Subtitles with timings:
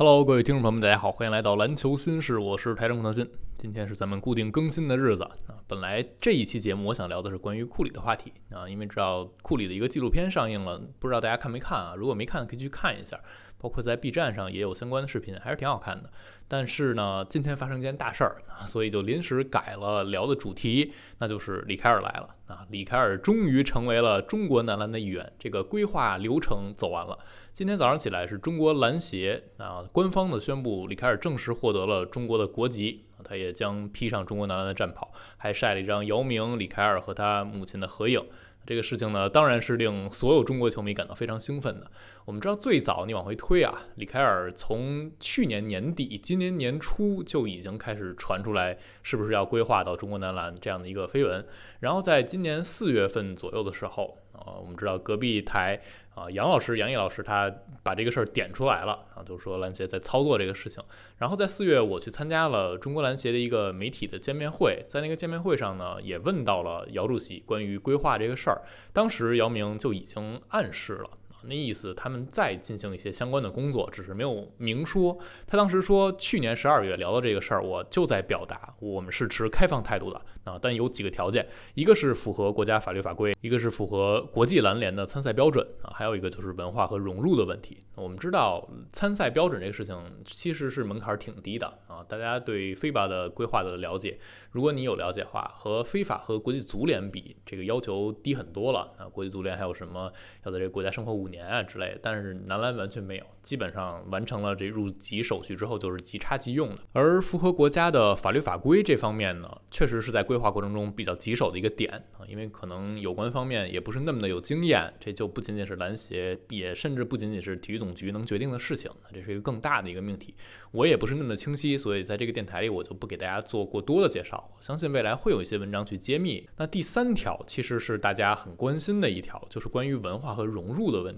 [0.00, 3.28] Hello，各位听众朋友们，大家好，欢迎来到篮球新事，我是台中孔德新。
[3.56, 5.58] 今天是咱们固定更新的日子啊。
[5.66, 11.94] 本来这一期节目我想聊的是关于库里的话题啊，因为知道库里的一个纪录片上映了，不知道大家看没看啊？
[11.96, 13.16] 如果没看，可以去看一下，
[13.58, 16.10] 包括在 B 站上也有相关的视频，还是挺好看的。
[16.46, 22.64] 但是呢，今天发生一件大事儿， 所以就临时改了聊的主题，那就是李凯尔来了啊。
[22.70, 27.18] 李凯尔终于成为了中国男篮的一员，这个规划流程走完了。
[27.52, 38.24] 今天早上起来是中国篮协啊官方的宣布，李凯尔正式获得了中国的国籍，他也将披上中国男篮的战袍，还晒了一张姚明、李凯尔和他母亲的合影。
[38.68, 41.90] 这个事情呢，当然是令所有中国球迷感到非常兴奋的。
[42.26, 51.42] 我们知道，最早你往回推啊，李凯尔从去年年底、今年年初就已经开始传出来，是不是要规划到中国男篮这样的一个绯闻。
[51.80, 55.80] 然后在今年四月份左右的时候，啊，我们知道隔壁台
[56.18, 57.48] 啊杨老师、杨毅老师他
[57.82, 60.82] 把这个事儿点出来了啊，就是说篮协在操作这个事情。
[61.18, 68.62] 然后在四月，我去参加了中国篮协的一个媒体的见面会，在那个见面会上呢，也问到了姚主席关于规划这个事儿。
[68.92, 71.10] 当时姚明就已经暗示了。
[71.44, 75.18] 那意思，他们再进行一些相关的工作，只是没有明说。
[75.46, 87.78] 他当时说，去年十二月聊到这个事儿，我就在表达我们是持开放态度的啊，但有几个条件，一个是符合国家法律法规，一个是符合国际篮联的参赛标准啊，还有一个就是文化和融入的问题。
[87.94, 94.18] 我们知道参赛标准这个事情其实是门槛挺低的啊，大家对非法的规划的了解，
[94.52, 99.08] 如果你有了解的话，和非法和国际足联比，这个要求低很多了啊。
[99.08, 100.12] 国际足联还有什么
[100.44, 106.78] 要在这个国家生活五年啊之类，但是男篮完全没有，基本上完成了这入籍手续之后就是即插即用的。
[106.92, 120.34] 而符合国家的法律法规这方面呢，确实是在规划过程中比较棘手的一个点啊，因为可能有关方面也不是那么的有经验，这就不仅仅是篮协，也甚至不仅仅是体育总局能决定的事情，这是一个更大的一个命题。
[120.70, 124.50] 我也不是那么清晰，所以在这个电台里我就不给大家做过多的介绍。
[124.54, 126.46] 我相信未来会有一些文章去揭秘。
[126.58, 131.17] 那第三条其实是大家很关心的一条，就是关于文化和融入的问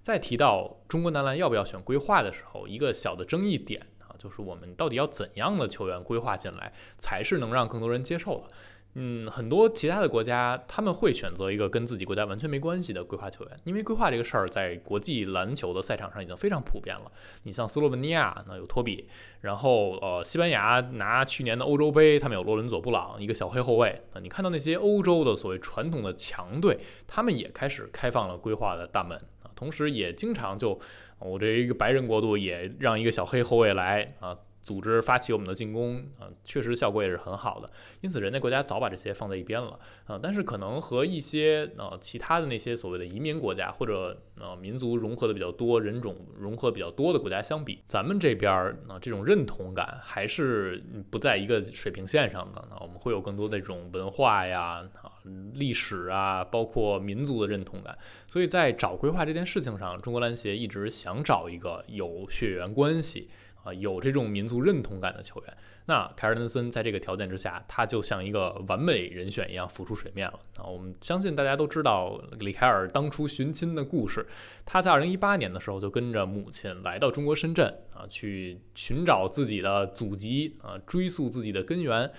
[0.00, 8.54] 在提到中国男篮要不要选规划的时候，一个小的争议点啊，就是我们到底要怎样的球员规划进来，才是能让更多人接受的。
[8.94, 17.12] 嗯，很多其他的国家他们会选择一个跟自己国家完全没关系的规划球员，因为规划这个事儿在国际篮球的赛场上已经非常普遍了。
[17.42, 19.06] 你像斯洛文尼亚，那有托比，
[19.42, 23.88] 然后呃，西班牙拿去年的欧洲杯，他们有洛伦佐布朗，一个小黑后卫。
[24.14, 29.20] 啊，你看到那些欧洲的所谓传统的强队，他们也开始开放了规划的大门，
[29.58, 30.78] 同时也经常就
[31.18, 34.38] 我这一个白人国度也让一个小黑后卫来啊。
[34.68, 37.70] 组织发起我们的进攻啊，确实效果也是很好的。
[38.02, 40.20] 因此，人家国家早把这些放在一边了啊。
[40.22, 52.62] 但是，可能和一些呃其他的那些所谓的移民国家或者呃民族融合的比较多、人种融合比较多的国家相比，咱们这边儿啊这种认同感还是不在一个水平线上的。
[52.68, 55.12] 那我们会有更多的这种文化呀、啊
[55.54, 57.96] 历史啊，包括民族的认同感。
[58.26, 63.28] 所以在找规划这件事情上，中国篮协一直想找一个有血缘关系。
[63.62, 70.64] 啊，有这种民族认同感的球员，那凯尔特森在这个条件之下，他就像一个完美人选一样浮出水面了啊！
[70.64, 74.26] 我们相信大家都知道李凯尔当初寻亲的故事，
[74.64, 82.10] 他在二零一八年的时候就跟着母亲来到中国深圳啊，去寻找自己的祖籍啊，追溯自己的根源。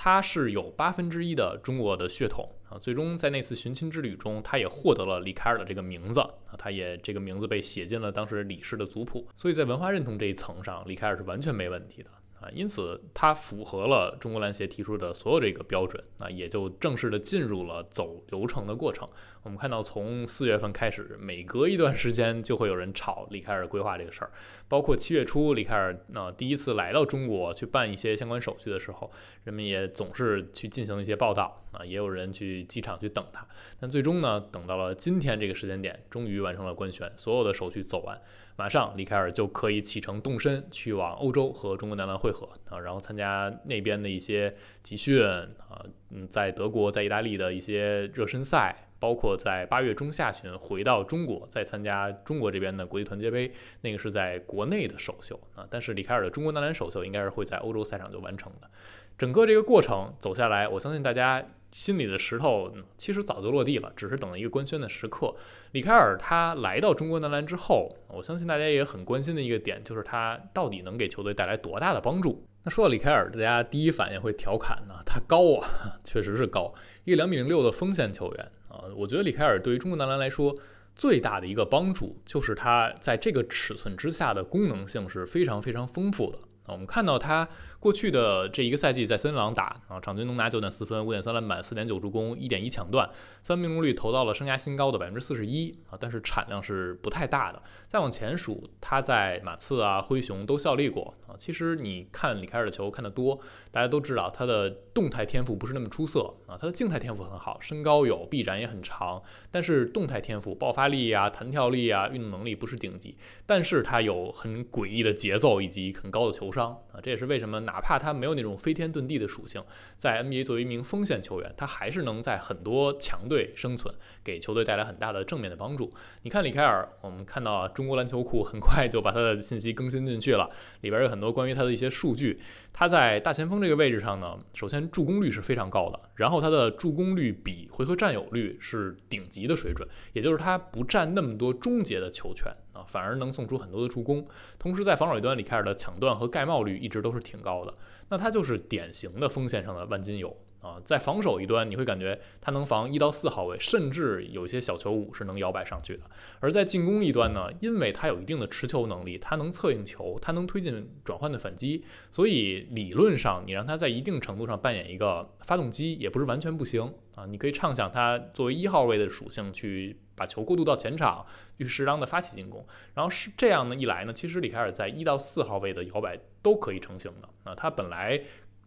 [0.00, 12.10] 他是有八分之一的中国的血统啊，最终在那次寻亲之旅中，他也获得了李凯尔的这个名字啊，他也这个名字被写进了当时李氏的族谱，所以在文化认同这一层上，李凯尔是完全没问题的。
[12.40, 19.08] 啊，因此它符合了中国篮协提出的所有这个标准，那也就正式的进入了走流程的过程。
[19.42, 24.30] 我们看到，从四月份开始，每隔一段时间就会有人炒李凯尔规划这个事儿，
[24.68, 29.10] 包括七月初李凯尔那第一次来到中国去办一些相关手续的时候，
[29.44, 33.46] 人们也总是去进行一些报道啊，也有人去机场去等他。
[33.80, 38.20] 但最终呢，等到了今天这个时间点，终于完成了官宣，所有的手续走完。
[38.58, 44.52] 马上，李凯尔就可以启程动身去往欧洲和中国男篮会合啊，然后参加那边的一些
[44.82, 53.52] 集训啊，嗯，在德国、在意大利的一些热身赛，包括在八月中下旬回到中国，再参加中国这边的国际团结杯，
[53.82, 55.64] 那个是在国内的首秀啊。
[55.70, 58.68] 但是李凯尔的中国男篮首秀应该是会在欧洲赛场就完成的。
[59.16, 61.46] 整个这个过程走下来，我相信大家。
[61.70, 65.34] 心里的石头其实早就落地了，只是等了一个官宣的时刻。
[65.72, 72.44] 李凯尔他来到中国男篮之后，我相信大家也很关心的一个点，就是他到底能给球队带来多大的帮助。
[72.64, 75.68] 那说到李凯尔，大家第一反应会调侃呢，他高啊，
[76.02, 76.72] 确实是高，
[77.04, 78.84] 一个两米零六的锋线球员啊。
[78.96, 80.56] 我觉得李凯尔对于中国男篮来说，
[80.96, 86.38] 最大的一个帮助就是他在这个尺寸之下的功能性是非常非常丰富的。
[86.72, 87.48] 我们看到他
[87.80, 93.08] 过去的这一个赛季在森林狼打啊，场均能拿九点四分、五点三篮板、四点九助攻、一点一抢断，
[93.42, 97.62] 三分命中率投到了生涯新高的百分之四十一啊，但是产量是不太大的。
[97.88, 101.34] 再往前数，他在马刺啊、灰熊都效力过啊。
[101.38, 103.38] 其实你看李凯尔的球看得多，
[103.70, 113.16] 大家都知道他的动态天赋不是那么出色啊，他的静态天赋很好，身高有，臂展也很长，但是动态天赋、爆发力啊、弹跳力啊、运动能力不是顶级，
[113.46, 119.62] 但是他有很诡异的节奏以及很高的球伤啊，这也是为什么哪怕他没有那种飞天遁地的属性，
[119.96, 123.94] 在 NBA 作为一名锋线球员，他还是能在很多强队生存，
[124.24, 125.92] 给球队带来很大的正面的帮助。
[126.22, 130.50] 你看李凯尔，我们看到中国篮球库很快就把他的信息更新进去了，
[130.80, 132.40] 里边有很多关于他的一些数据。
[132.78, 144.24] 他在大前锋这个位置上呢，首先助攻率是非常高的，然后他的助攻率比回合占有率是顶级的水准，也就是他不占那么多终结的球权啊，反而能送出很多的助攻。
[144.60, 147.74] 同时在防守端，里凯尔的抢断和盖帽率一直都是挺高的，
[148.10, 150.36] 那他就是典型的锋线上的万金油。
[150.60, 156.02] 啊，在防守一端，你会感觉他能防一到四号位，甚至有些小球五是能摇摆上去的；
[156.40, 167.24] 而在进攻一端呢，因为他有一定的持球能力，他能策应球，他能推进转换的反击，所以理论上你让他在一定程度上扮演一个发动机，也不是完全不行啊。
[167.26, 171.24] 你可以畅想他作为一号位的属性去把球过渡到前场，
[171.56, 177.54] 去适当的发起进攻，然后是这样呢一来呢，其实里凯尔在一到四号位的摇摆都可以成型的啊。
[177.54, 178.20] 他本来。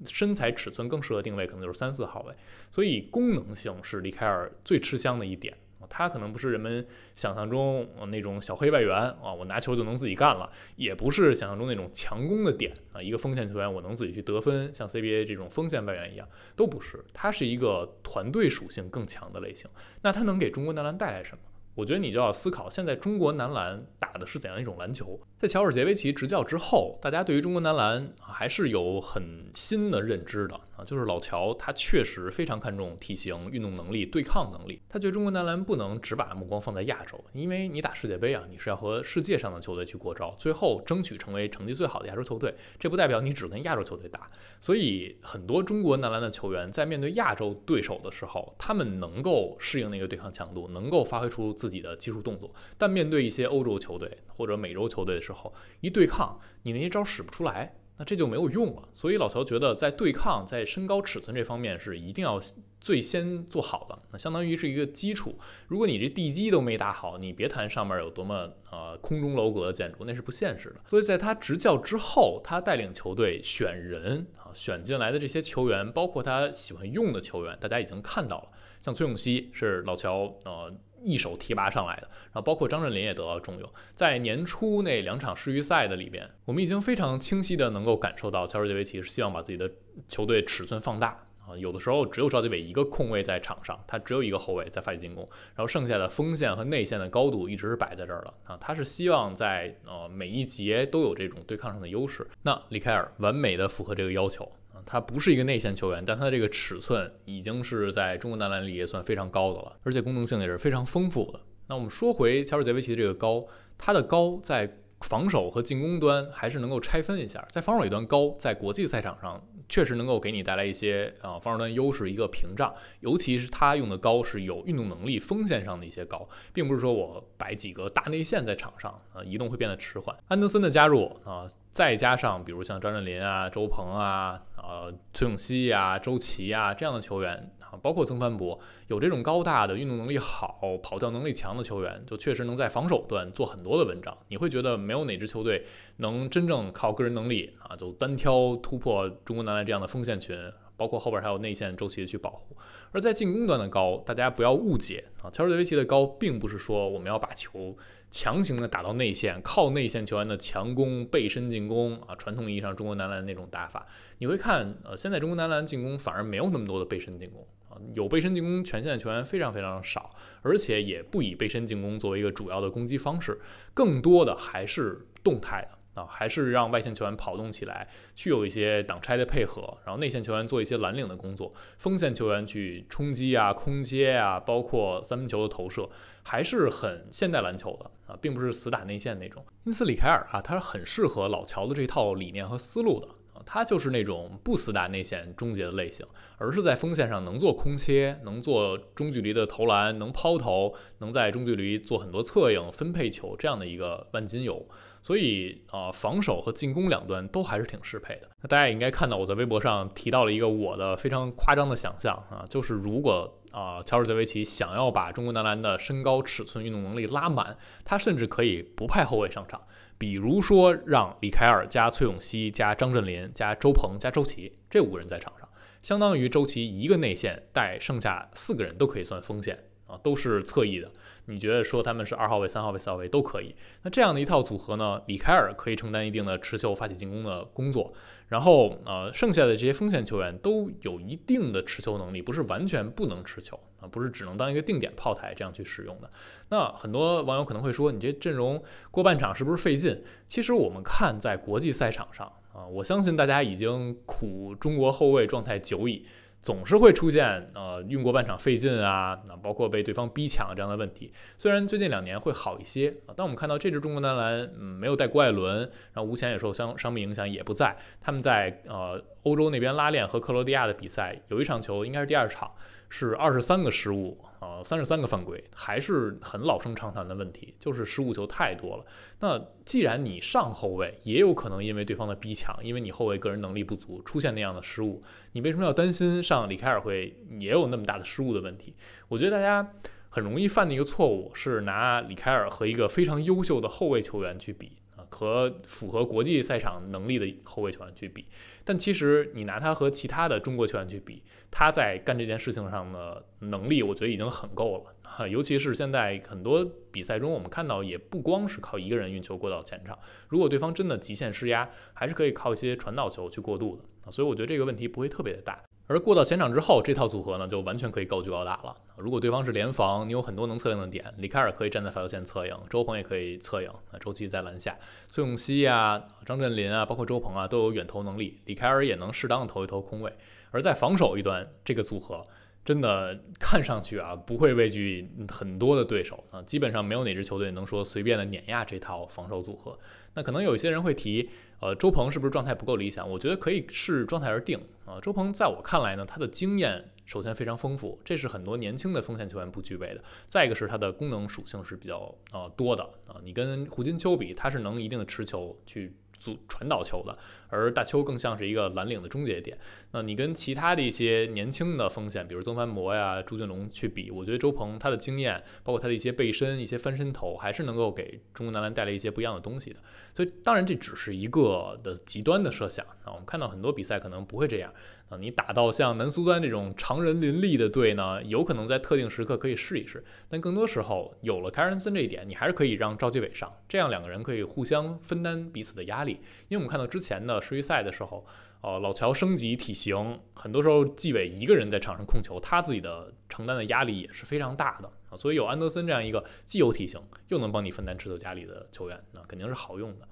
[0.05, 2.33] 身材尺寸更适合定位，可能就是三四号位，
[2.69, 5.55] 所以功能性是李凯尔最吃香的一点。
[5.89, 17.03] 他可能不是人们想象中那种小黑外援啊，我拿球就能自己干了，也不是想象中那种强攻的点啊，一个锋线球员我能自己去得分，像 CBA 这种锋线外援一样，都不是。
[17.11, 19.69] 他是一个团队属性更强的类型。
[20.03, 21.43] 那他能给中国男篮带来什么？
[21.73, 25.19] 我觉得你就要思考，现在中国男篮打的是怎样一种篮球？
[25.39, 34.81] 在乔尔杰维奇执教之后，大家对于中国男篮还是有很新的认知的啊，就是老乔他确实非常看重体型、运动能力、对抗能力。
[34.89, 42.53] 他觉得中国男篮不能只把目光放在亚洲，因为你打世界杯啊，你是要和世界上的球队去过招，最后争取成为成绩最好的亚洲球队。
[42.77, 44.27] 这不代表你只跟亚洲球队打。
[44.59, 51.55] 所以很多中国男篮的球员在面对亚洲对手的时候，他们能够适应那个对抗强度，能够发挥出。
[51.61, 58.89] 自己的技术动作，但面对一些欧洲球队或者美洲球队的时候，一对抗，你那些招使不出来，那这就没有用了。
[58.91, 62.41] 所以老乔觉得，在对抗、在身高尺寸这方面是一定要
[62.79, 65.37] 最先做好的，那相当于是一个基础。
[65.67, 70.77] 如果你这地基都没打好，你别谈上面有多么呃空中楼阁的建筑，那是不现实的。
[70.89, 78.47] 所以在他执教之后，他带领球队选人啊，选进来的这些球员，包括他喜欢用的球员，大家已经看到了。
[78.81, 80.73] 像崔永熙是老乔呃。
[81.03, 83.67] 一手提拔上来的，然后包括张镇麟也得到重用。
[83.95, 89.67] 在年初那两场世预赛的里边，我们已经非常清晰的能够感受到乔治杰维奇是希望把自己的
[90.07, 91.07] 球队尺寸放大
[91.39, 91.57] 啊。
[91.57, 98.55] 有的时候只有赵继伟一个空位在场上，他只有一个后卫在发起进攻，然后剩下的锋线和内线的高度一直是摆在这儿了啊。
[98.61, 102.27] 他是希望在呃每一节都有这种对抗上的优势。
[102.43, 104.47] 那李凯尔完美的符合这个要求。
[104.85, 111.39] 他不是一个内线球员，但他的这个尺寸已经是在中国男篮里也算非常高的了，而且功能性也是非常丰富的。
[111.67, 113.45] 那我们说回乔治杰维奇的这个高，
[113.77, 130.15] 他的高在防守和进攻端还是能够拆分一下，在防守一端高，在国际赛场上确实能够给你带来一些啊防守端优势一个屏障，尤其是他用的高是有运动能力，锋线上的一些高，并不是说我摆几个大内线在场上啊移动会变得迟缓。
[130.27, 134.39] 安德森的加入啊，再加上比如像张镇麟啊、周鹏啊。
[134.63, 144.15] 呃，崔永熙呀、周琦呀这样的球员啊，包括曾凡博，有这种高大的、运动能力好、跑跳能力强的球员，就确实能在防守端做很多的文章。
[144.27, 145.65] 你会觉得没有哪支球队
[145.97, 150.37] 能真正靠个人能力啊，就单挑突破中国男篮这样的锋线群，
[150.77, 152.55] 包括后边还有内线周琦去保护。
[152.91, 157.75] 而在进攻端的高，大家不要误解啊，乔治·维奇的高，并不是说我们要把球。
[158.11, 161.99] 强行的打到内线，靠内线球员的强攻、背身进攻。
[162.01, 163.87] 啊，传统意义上中国男篮那种打法，
[164.19, 167.47] 你会看，呃，现在中国男篮进攻反而没有那么多的背身进攻。
[167.69, 173.39] 啊，有背身进攻权限的球员非常非常少，而且也不以背身进攻作为一个主要的攻击方式，
[173.73, 175.61] 更多的还是动态。
[175.71, 175.77] 的。
[175.93, 185.89] 啊，还是让外线球员跑动起来，去有一些挡拆的配合，然后内线球员做一些蓝领的工作，锋线球员去冲击啊、空接啊，包括三分球的投射，
[186.23, 189.45] 还是很现代篮球的啊，并不是死打内线那种。
[189.65, 193.07] 因此，里凯尔啊，他是很适合老乔的这套理念和思路的。
[193.45, 196.05] 他就是那种不死打内线终结的类型，
[196.37, 204.67] 而是在锋线上能做空切，能做中距离的投篮，能抛投，能在中距离做很多策应、分配球这样的一个万金油。
[205.03, 208.29] 所以啊，防守和进攻两端都还是挺适配的。
[208.41, 219.59] 那大家也应该看到，我在微博上提到了一个我的非常夸张的想象啊，就是如果啊，乔治泽维奇想要把中国男篮的身高、尺寸、运动能力拉满，他甚至可以不派后卫上场，
[220.01, 225.47] 比如说让李凯尔加崔永熙加张镇麟加周鹏加周琦这五个人在场上，
[225.83, 229.55] 相当于周琦一个内线带剩下四个人都可以算锋线。
[229.91, 230.89] 啊，都是侧翼的。
[231.25, 233.53] 你觉得说他们是二号位、三号位、四号位都可以？
[233.83, 235.01] 那这样的一套组合呢？
[235.05, 237.93] 李凯尔可以承担一定的持球、发起进攻的工作，
[238.27, 246.09] 然后呃，剩下的这些锋线球员都有一定的持球能力，不是完全不能持球啊，不是只能当一个定点炮台这样去使用的。
[246.49, 250.03] 那很多网友可能会说，你这阵容过半场是不是费劲？
[250.27, 256.05] 其实我们看在国际赛场上啊，我相信大家已经苦中国后卫状态久矣。
[256.41, 261.11] 总是会出现呃运过半场费劲啊，那包括被对方逼抢这样的问题。
[261.37, 265.59] 虽然最近两年会好一些啊，但我们看到这支中国男篮嗯没有带郭艾伦，
[265.93, 267.77] 然后吴前也受伤伤病影响也不在。
[268.01, 272.51] 他们在呃欧洲那边拉练和克罗地亚的比赛，有一场球应该是第二场，
[272.91, 274.19] 是二十三个失误。
[274.41, 278.85] 啊，三十三个犯规还是很老生常谈的问题，就是失误球太多了。
[279.19, 284.99] 那既然你上后卫也有可能因为对方的逼抢，因为你后卫个人能力不足出现那样的失误，
[285.33, 288.73] 你为什么要担心上李凯尔会也有那么大的失误的问题？
[289.09, 289.75] 我觉得大家
[290.09, 294.71] 很容易犯的一个错误是拿李凯尔和一个非常优秀的后卫球员去比。
[295.11, 298.25] 和符合国际赛场能力的后卫球员去比，
[298.63, 305.27] 但其实你拿他和其他的中国球员去比，他在干这件事情上的能力，我觉得已经很够了哈。
[305.27, 309.99] 尤其是现在很多比赛中，我们看到也不光是靠一个人运球过到前场，
[310.29, 314.11] 如果对方真的极限施压，还是可以靠一些传导球去过渡的。
[314.11, 315.61] 所以我觉得这个问题不会特别的大。
[315.91, 318.73] 而过到前场之后，这套组合呢就完全可以高举高打了。
[318.95, 324.73] 如果对方是联防，你有很多能策应的点，李凯尔可以站在罚球线策应，周鹏也可以策应，那周琦在篮下，
[325.09, 330.13] 孙永熙啊、张镇麟啊，包括周鹏啊都有远投能力，李凯尔也能适当的投一投空位。
[330.51, 332.25] 而在防守一端，这个组合
[332.63, 339.77] 真的看上去啊不会畏惧很多的对手啊，基本上没有哪支球队能说随便的碾压这套防守组合。
[340.13, 341.29] 那可能有些人会提。
[341.61, 343.07] 呃，周鹏是不是状态不够理想？
[343.07, 344.99] 我觉得可以视状态而定啊。
[344.99, 350.03] 周鹏在我看来呢，他的经验首先非常丰富，这是很多年轻的锋线球员不具备的。
[350.25, 353.21] 再一个是他的功能属性是比较呃多的啊。
[353.23, 355.95] 你跟胡金秋比，他是能一定的持球去。
[356.21, 357.17] 组传导球的，
[357.49, 359.57] 而大邱更像是一个蓝领的终结点。
[359.91, 369.77] 那你跟其他的一些年轻的锋线，比如曾凡博呀、朱俊龙去比，我觉得周鹏他的经验，包括他的一些背身、一些翻身头，还是能够给中国男篮带来一些不一样的东西的。
[370.13, 373.07] 所以，当然这只是一个的极端的设想啊。
[373.07, 374.71] 我们看到很多比赛可能不会这样。
[375.11, 386.13] 啊，你打到像南苏丹这种常人林立的队呢，有可能在特定时刻可以试一试，但更多时候有了凯尔森这一点，你还是可以让赵继伟上，这样两个人可以互相分担彼此的压力。
[386.47, 388.25] 因为我们看到之前的世预赛的时候，
[388.61, 400.07] 呃，老乔升级体型，很多时候纪伟一个人在场上控球，他自己的承担的压力也是非常大的啊，所以有安德森这样一个既有体型又能帮你分担持球压力的球员，那肯定是好用的。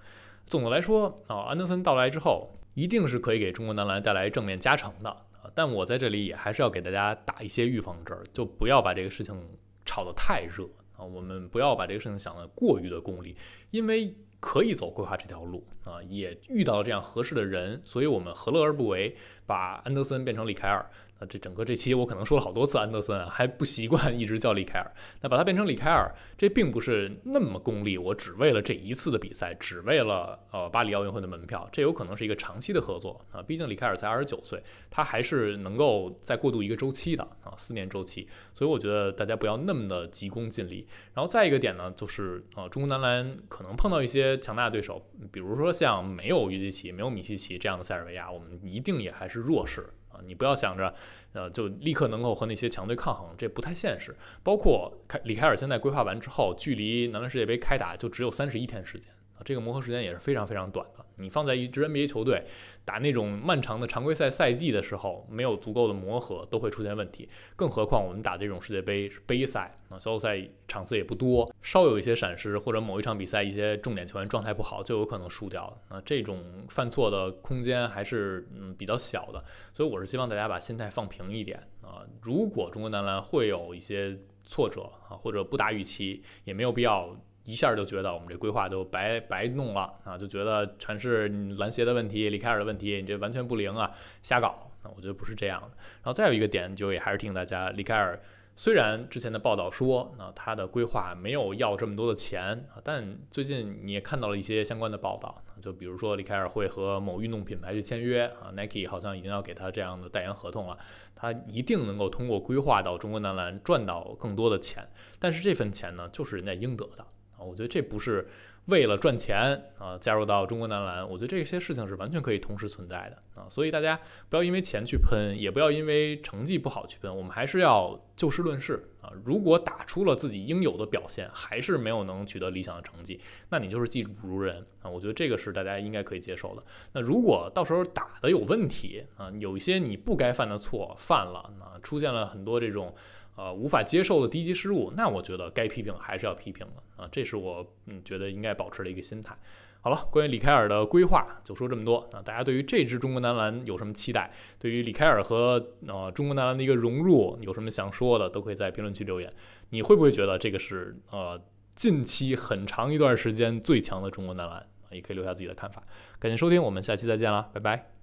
[0.46, 2.54] 总的来说啊，安德森到来之后。
[2.80, 5.52] 一定是可以给中国男篮带来正面加成的啊！
[5.54, 9.36] 但我在这里也还是要给大家打一些预防针，就不要把这个事情
[9.84, 10.64] 炒得太热
[10.96, 11.04] 啊！
[11.04, 13.36] 我们不要把这个事情想得过于的功利，
[13.72, 19.14] 因为可以走规划这条路啊，也遇到了这样合适的人，所以我们何乐而不为，
[19.46, 20.90] 把安德森变成李凯尔。
[21.20, 24.92] 啊这整个这期我可能说了好多次安德森啊，还不习惯一直叫李凯尔。
[25.22, 27.98] 那把它变成李凯尔，这并不是那么功利。
[27.98, 33.42] 我只为了这一次的比赛，只为了呃巴黎奥运会的门票，这有可能是一个长期的合作啊。
[33.42, 38.28] 毕竟李凯尔才二十九岁，他还是能够再过渡一个周期的啊，四年周期。
[38.54, 40.88] 所以我觉得大家不要那么的急功近利。
[41.14, 49.90] 然后再一个点呢，就是呃中国男篮可能碰到一些强大的对手，比如说像没有约基奇、没有米西奇这样的塞尔维亚，我们一定也还是弱势。
[50.26, 50.94] 你不要想着，
[51.34, 54.16] 呃，就立刻能够和那些强队抗衡，这不太现实。
[54.44, 59.10] 包括凯李凯尔现在规划完之后，距离男篮世界杯开打就只有三十一天时间，
[59.44, 61.06] 这个磨合时间也是非常非常短的。
[61.16, 62.46] 你放在一支 NBA 球队
[62.86, 67.28] 打那种漫长的常规赛赛季的时候，没有足够的磨合，都会出现问题。
[67.58, 75.78] 更何况我们打这种世界杯杯赛啊，小组赛场次也不多，稍有一些闪失或者某一场比赛一些重点球员状态不好，就有可能输掉。
[75.90, 79.44] 那这种犯错的空间还是嗯比较小的，
[79.74, 82.06] 所以我是希望大家把心态放平一点啊。
[82.22, 87.14] 如果中国男篮会有一些挫折啊，或者不达预期，也没有必要。
[87.50, 91.28] 一下就觉得我们这规划就白白弄了啊，就觉得全是
[91.58, 93.92] 篮协的问题、里凯尔的问题，你这完全不灵啊，
[94.22, 94.72] 瞎搞。
[94.84, 95.68] 那我觉得不是这样的。
[95.68, 98.20] 然后再有一个点，就也还是提醒大家，里凯尔。
[98.56, 110.78] 虽然之前的报道说，那他的规划没有要这么多的钱啊，但最近你也看到了一些相关的报道，就比如说李凯尔会和某运动品牌去签约啊，Nike 好像已经要给他这样的代言合同了，
[111.16, 114.86] 他一定能够通过规划到中国男篮赚到更多的钱，
[115.20, 117.06] 但是这份钱呢，就是人家应得的
[117.40, 118.28] 我觉得这不是。
[118.66, 129.12] 为了赚钱啊，加入到中国男篮，我觉得这些事情是完全可以同时存在的啊，所以大家不要因为钱去喷，也不要因为成绩不好去喷，我们还是要就事论事啊。
[129.26, 133.20] 如果打出了自己应有的表现，还是没有能取得理想的成绩，
[133.50, 134.88] 那你就是技不如人啊。
[134.88, 136.64] 我觉得这个是大家应该可以接受的。
[136.94, 142.94] 那如果到时候打的有问题啊，有一些你不该犯的错犯了啊，出现了很多这种。
[143.40, 149.34] 呃，无法接受的低级失误，那我觉得该批评还是要批评的啊，这是我嗯觉得应该保持的一个心态。
[149.80, 154.30] 好了，关于李凯尔的规划就说这么多啊，大家对于这支中国男篮有什么期待？
[154.60, 159.32] 对于李凯尔和呃中国男篮的一个融入有什么想说的，都可以在评论区留言。
[159.70, 161.42] 你会不会觉得这个是呃
[161.76, 164.68] 近期很长一段时间最强的中国男篮？
[164.92, 165.82] 也可以留下自己的看法。
[166.20, 167.99] 感谢收听，我们下期再见了，拜拜。